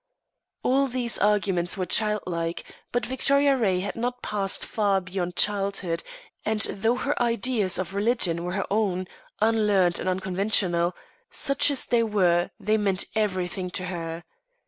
All 0.63 0.87
these 0.87 1.19
arguments 1.19 1.77
were 1.77 1.85
childlike; 1.85 2.63
but 2.91 3.05
Victoria 3.05 3.55
Ray 3.55 3.81
had 3.81 3.95
not 3.95 4.23
passed 4.23 4.65
far 4.65 4.99
beyond 4.99 5.35
childhood; 5.35 6.01
and 6.43 6.61
though 6.61 6.95
her 6.95 7.21
ideas 7.21 7.77
of 7.77 7.93
religion 7.93 8.43
were 8.43 8.53
her 8.53 8.65
own 8.71 9.05
unlearned 9.41 9.99
and 9.99 10.09
unconventional 10.09 10.95
such 11.29 11.69
as 11.69 11.85
they 11.85 12.01
were 12.01 12.49
they 12.59 12.77
meant 12.77 13.05
everything 13.15 13.69
to 13.69 13.85
her. 13.85 14.23